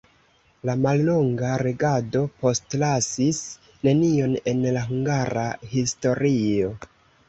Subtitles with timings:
[0.69, 3.45] La mallonga regado postlasis
[3.91, 5.49] nenion en la hungara
[5.81, 6.79] historio.